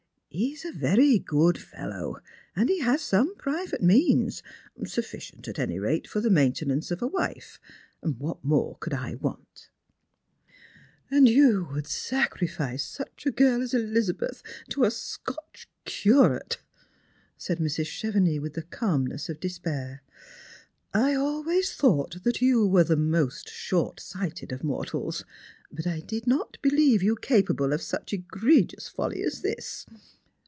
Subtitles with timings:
[0.33, 2.21] He is a very good fellow,
[2.55, 4.41] and he has some private means,
[4.85, 7.59] sufficient at any raia for the maintenance of a wife
[7.99, 9.69] what more could I want?""
[11.11, 16.59] And you would sacrifice such a girl as Elizabeth to a Scotc\ curate,"
[17.37, 17.87] said Mrs.
[17.87, 20.01] Chevenix with the calmness of despair."
[20.93, 25.25] 1 always thought that you were the most short sighted of mortals;
[25.73, 29.55] but I did not believe you capable of such egregious folly as thia.